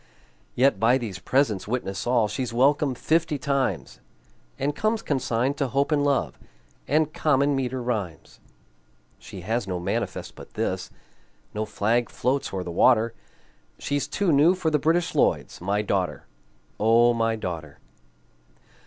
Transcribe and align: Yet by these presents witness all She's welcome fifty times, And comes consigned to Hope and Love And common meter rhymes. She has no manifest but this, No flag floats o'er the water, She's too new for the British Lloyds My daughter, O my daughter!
Yet 0.55 0.79
by 0.79 0.97
these 0.97 1.19
presents 1.19 1.67
witness 1.67 2.07
all 2.07 2.27
She's 2.27 2.51
welcome 2.51 2.95
fifty 2.95 3.37
times, 3.37 3.99
And 4.57 4.75
comes 4.75 5.03
consigned 5.03 5.57
to 5.57 5.67
Hope 5.67 5.91
and 5.91 6.03
Love 6.03 6.39
And 6.87 7.13
common 7.13 7.55
meter 7.55 7.83
rhymes. 7.83 8.39
She 9.19 9.41
has 9.41 9.67
no 9.67 9.79
manifest 9.79 10.33
but 10.33 10.55
this, 10.55 10.89
No 11.53 11.65
flag 11.65 12.09
floats 12.09 12.51
o'er 12.51 12.63
the 12.63 12.71
water, 12.71 13.13
She's 13.77 14.07
too 14.07 14.31
new 14.31 14.55
for 14.55 14.71
the 14.71 14.79
British 14.79 15.13
Lloyds 15.13 15.61
My 15.61 15.83
daughter, 15.83 16.25
O 16.79 17.13
my 17.13 17.35
daughter! 17.35 17.77